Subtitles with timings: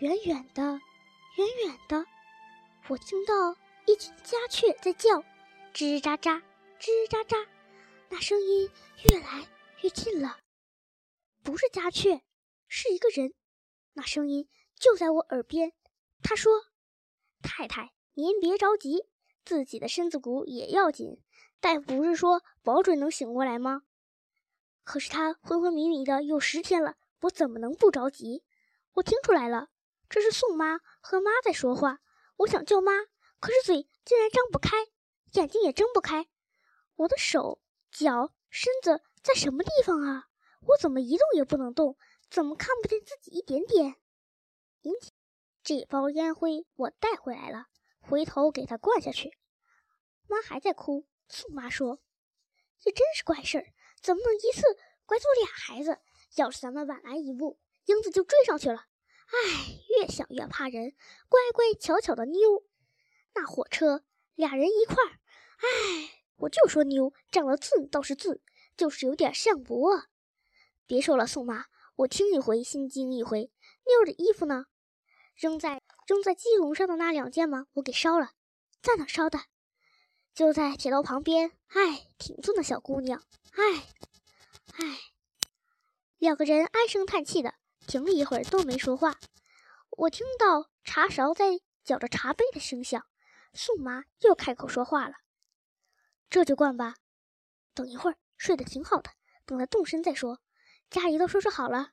[0.00, 2.04] 远远的，远远的，
[2.88, 3.56] 我听到
[3.86, 5.20] 一群家雀在叫，
[5.72, 6.42] 吱喳喳，
[6.78, 7.48] 吱喳喳，
[8.10, 8.70] 那声音
[9.08, 9.48] 越来
[9.82, 10.38] 越近了。
[11.42, 12.20] 不是家雀，
[12.68, 13.32] 是一个人，
[13.94, 14.46] 那声音
[14.78, 15.72] 就在我耳边。
[16.22, 16.52] 他说
[17.40, 19.06] ：“太太，您别着急，
[19.46, 21.22] 自己的身子骨也要紧。
[21.58, 23.80] 大夫不是说保准能醒过来吗？
[24.84, 28.44] 可是他昏昏迷迷的有十天了，我怎么能不着急？
[28.92, 29.68] 我听出来了，
[30.08, 32.00] 这是宋妈和妈在说话。
[32.38, 32.92] 我想叫妈，
[33.40, 34.70] 可是嘴竟然张不开，
[35.32, 36.28] 眼睛也睁不开。
[36.96, 37.60] 我的手、
[37.90, 40.28] 脚、身子在什么地方啊？
[40.62, 41.96] 我怎么一动也不能动？
[42.28, 43.96] 怎么看不见自己一点点？
[44.82, 45.12] 引起。”
[45.62, 47.66] 这包烟灰我带回来了，
[48.00, 49.36] 回头给他灌下去。
[50.28, 51.06] 妈还在哭。
[51.28, 52.00] 宋妈说
[52.78, 53.66] ：“这真是怪事儿，
[54.00, 54.62] 怎么能一次
[55.04, 55.98] 拐走俩孩子？
[56.36, 58.84] 要是咱们晚来一步，英子就追上去了。
[59.26, 60.94] 哎，越想越怕人。
[61.28, 62.64] 乖乖巧巧的妞，
[63.34, 65.20] 那火车俩人一块儿。
[65.58, 68.42] 哎，我就说妞长得字倒是字，
[68.76, 70.06] 就是有点像伯。
[70.86, 73.50] 别说了，宋妈，我听一回心惊一回。
[73.84, 74.66] 妞的衣服呢？”
[75.36, 77.66] 扔在扔在鸡笼上的那两件吗？
[77.74, 78.30] 我给烧了，
[78.80, 79.40] 在哪烧的？
[80.32, 81.52] 就在铁道旁边。
[81.68, 83.22] 哎，挺俊的小姑娘。
[83.52, 83.86] 哎，
[84.78, 84.98] 哎，
[86.18, 87.54] 两个人唉声叹气的
[87.86, 89.18] 停了一会儿，都没说话。
[89.90, 93.06] 我听到茶勺在搅着茶杯的声响。
[93.54, 95.14] 宋妈又开口说话了
[96.28, 96.96] ：“这就灌吧。
[97.72, 99.10] 等一会儿，睡得挺好的，
[99.46, 100.40] 等他动身再说。
[100.90, 101.92] 家里都收拾好了。”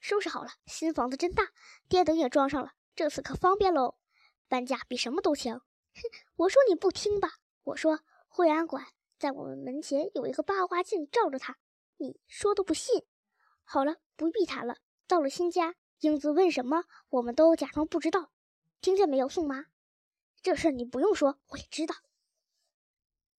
[0.00, 1.52] 收拾好了，新房子真大，
[1.88, 3.96] 电灯也装上了，这次可方便喽。
[4.48, 5.58] 搬家比什么都强。
[5.58, 6.02] 哼，
[6.36, 7.34] 我说你不听吧？
[7.62, 8.86] 我说惠安馆
[9.18, 11.56] 在我们门前有一个八卦镜照着它，
[11.98, 13.04] 你说都不信。
[13.68, 14.76] 好了，不必谈了。
[15.08, 18.30] 到了新家，英子问什么，我们都假装不知道。
[18.80, 19.66] 听见没有，宋妈？
[20.40, 21.96] 这事你不用说，我也知道。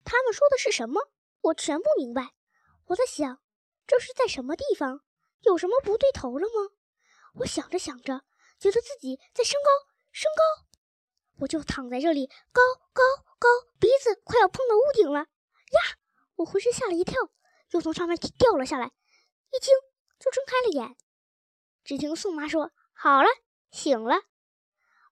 [0.04, 1.10] 他们说的是什么？
[1.40, 2.34] 我全不明白。
[2.88, 3.42] 我在想，
[3.88, 5.00] 这是在什么地方？
[5.44, 6.76] 有什么不对头了吗？
[7.36, 8.26] 我想着想着，
[8.60, 10.68] 觉得自己在升高，升高，
[11.40, 13.02] 我就躺在这里，高高
[13.40, 13.48] 高，
[13.80, 15.98] 鼻子快要碰到屋顶了呀！
[16.36, 17.16] 我浑身吓了一跳，
[17.72, 19.74] 又从上面掉了下来，一惊
[20.20, 20.96] 就睁开了眼。
[21.84, 23.30] 只听宋妈说：“好了，
[23.72, 24.24] 醒了。”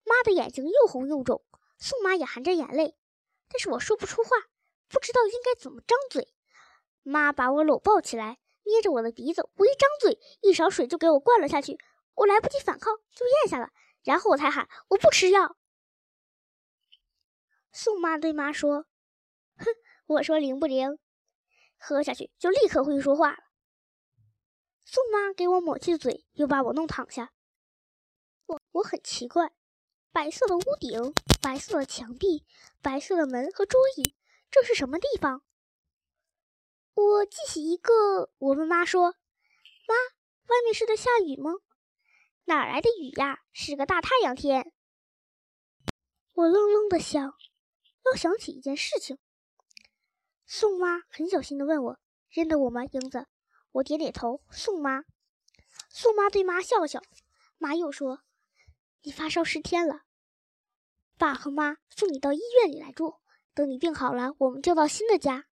[0.03, 1.45] 妈的眼睛又红又肿，
[1.77, 2.97] 宋妈也含着眼泪，
[3.47, 4.29] 但是我说不出话，
[4.87, 6.33] 不知道应该怎么张嘴。
[7.03, 8.39] 妈把我搂抱起来。
[8.67, 11.77] 捏着我的鼻子，我一张嘴，一勺水就给我灌了下去。
[12.15, 13.69] 我来不及反抗，就咽下了。
[14.03, 15.55] 然后我才喊：“我不吃药。”
[17.71, 18.87] 宋妈对妈说
[19.57, 19.65] ：“哼，
[20.07, 20.97] 我说灵不灵？
[21.77, 23.37] 喝下去就立刻会说话。”
[24.85, 27.33] 宋妈给我抹去嘴，又把我弄躺下。
[28.45, 29.51] 我我很奇怪，
[30.11, 32.45] 白色的屋顶，白色的墙壁，
[32.83, 34.15] 白色的门和桌椅，
[34.51, 35.41] 这是什么地方？
[36.93, 39.15] 我记起一个，我问妈说
[39.87, 39.95] ：“妈，
[40.47, 41.51] 外面是在下雨吗？
[42.43, 43.39] 哪来的雨呀？
[43.51, 44.71] 是个大太阳天。”
[46.33, 47.33] 我愣愣的想，
[48.05, 49.17] 又想起一件事情。
[50.45, 53.25] 宋妈很小心的问我：“认得我吗，英子？”
[53.75, 54.41] 我点点头。
[54.51, 55.03] 宋妈，
[55.89, 57.01] 宋妈对妈笑笑。
[57.57, 58.21] 妈又说
[59.03, 60.03] ：“你发烧十天了，
[61.17, 63.15] 爸和妈送你到医院里来住。
[63.53, 65.47] 等你病好了，我们就到新的家。”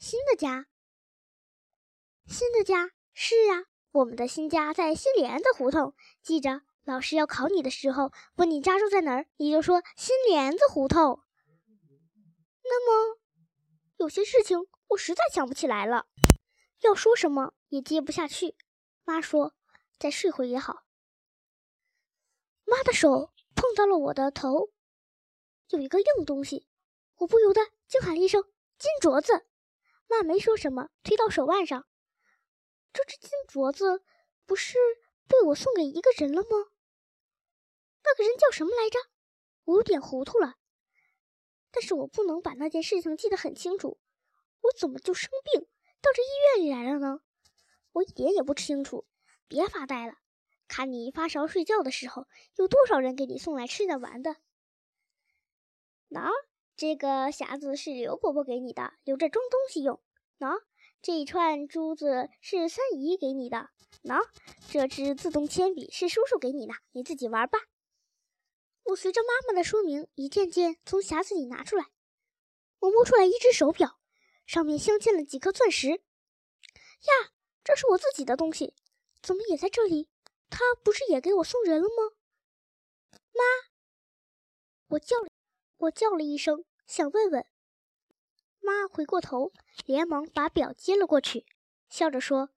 [0.00, 0.68] 新的家，
[2.26, 5.94] 新的家是啊，我们的新家在新莲子胡同。
[6.22, 11.22] 记着，老师要考你的时候，问你家住在哪儿，你就说新莲子胡同。
[12.64, 13.20] 那么，
[13.98, 16.06] 有些事情我实在想不起来了，
[16.80, 18.56] 要说什么也接不下去。
[19.04, 19.54] 妈说，
[19.98, 20.84] 再睡会也好。
[22.64, 24.70] 妈的手碰到了我的头，
[25.68, 26.66] 有一个硬东西，
[27.16, 28.44] 我不由得惊喊了一声
[28.78, 29.46] ：“金镯子！”
[30.08, 31.86] 妈没说什么，推到手腕上。
[32.92, 34.02] 这只金镯子
[34.44, 34.76] 不是
[35.26, 36.70] 被我送给一个人了吗？
[38.04, 38.98] 那个人叫什么来着？
[39.64, 40.56] 我有点糊涂了。
[41.70, 43.98] 但是我不能把那件事情记得很清楚。
[44.62, 45.60] 我怎么就生病
[46.00, 47.20] 到这医院里来了呢？
[47.92, 49.06] 我一点也不清楚。
[49.46, 50.14] 别发呆了，
[50.66, 52.26] 看你发烧睡觉的时候，
[52.56, 54.36] 有多少人给你送来吃的玩的？
[56.08, 56.30] 喏。
[56.74, 60.00] 这个匣子是刘伯伯给你的，留着装东西用。
[60.38, 60.62] 喏，
[61.02, 63.68] 这一串珠子是三姨给你的。
[64.02, 64.26] 喏，
[64.70, 67.58] 这支自动铅笔是叔叔给你的，你自己玩吧。
[68.84, 71.84] 我随着妈妈的说明，一件件从匣子里拿出来。
[72.80, 74.00] 我摸出来一只手表，
[74.52, 75.88] 上面镶嵌了几颗钻石。
[75.88, 77.32] 呀，
[77.64, 78.74] 这是我自己的东西，
[79.22, 80.10] 怎么也在这里？
[80.50, 82.14] 他不是也给我送人了吗？
[83.32, 83.40] 妈！
[84.88, 85.30] 我叫了，
[85.78, 87.46] 我叫了一声，想问问。
[88.60, 89.54] 妈回过头，
[89.86, 91.46] 连忙把表接了过去，
[91.88, 92.50] 笑着说：“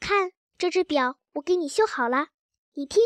[0.00, 2.28] 看这只表，我给你修好了，
[2.72, 3.02] 你听。”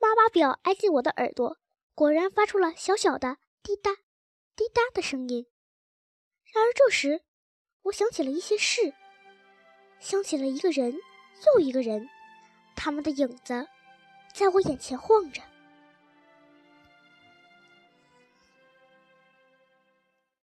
[0.00, 1.58] 妈把表挨近我的耳朵，
[1.94, 3.96] 果然发出了小小的滴答、
[4.56, 5.46] 滴答的声音。
[6.54, 7.22] 然而这时，
[7.82, 8.94] 我想起了一些事，
[10.00, 10.94] 想起了一个人
[11.46, 12.08] 又一个人，
[12.74, 13.66] 他们的影子
[14.34, 15.42] 在我眼前晃着。